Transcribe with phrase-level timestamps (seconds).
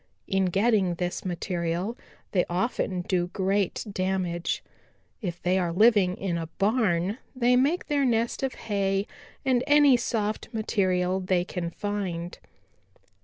[0.25, 1.95] In getting this material
[2.31, 4.63] they often do great damage.
[5.21, 9.05] If they are living in a barn, they make their nest of hay
[9.45, 12.39] and any soft material they can find.